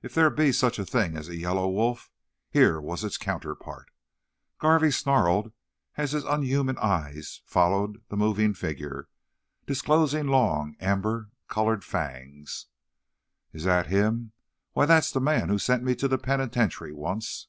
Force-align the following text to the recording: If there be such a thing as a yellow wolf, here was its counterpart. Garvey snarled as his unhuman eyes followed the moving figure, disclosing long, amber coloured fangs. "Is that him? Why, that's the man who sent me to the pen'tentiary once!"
If 0.00 0.14
there 0.14 0.30
be 0.30 0.50
such 0.50 0.78
a 0.78 0.86
thing 0.86 1.14
as 1.14 1.28
a 1.28 1.36
yellow 1.36 1.68
wolf, 1.68 2.10
here 2.50 2.80
was 2.80 3.04
its 3.04 3.18
counterpart. 3.18 3.90
Garvey 4.58 4.90
snarled 4.90 5.52
as 5.98 6.12
his 6.12 6.24
unhuman 6.24 6.78
eyes 6.78 7.42
followed 7.44 8.00
the 8.08 8.16
moving 8.16 8.54
figure, 8.54 9.10
disclosing 9.66 10.26
long, 10.28 10.74
amber 10.80 11.28
coloured 11.48 11.84
fangs. 11.84 12.68
"Is 13.52 13.64
that 13.64 13.88
him? 13.88 14.32
Why, 14.72 14.86
that's 14.86 15.12
the 15.12 15.20
man 15.20 15.50
who 15.50 15.58
sent 15.58 15.82
me 15.82 15.94
to 15.96 16.08
the 16.08 16.16
pen'tentiary 16.16 16.94
once!" 16.94 17.48